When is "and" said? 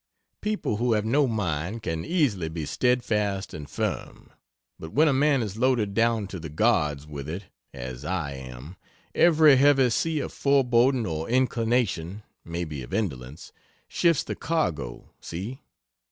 3.53-3.69